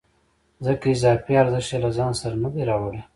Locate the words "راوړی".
2.69-3.01